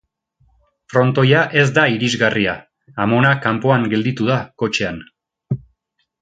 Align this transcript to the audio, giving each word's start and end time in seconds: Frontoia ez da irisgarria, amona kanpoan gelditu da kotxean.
Frontoia 0.93 1.43
ez 1.63 1.65
da 1.75 1.83
irisgarria, 1.97 2.55
amona 3.05 3.35
kanpoan 3.47 3.87
gelditu 3.93 4.31
da 4.31 4.39
kotxean. 4.63 4.99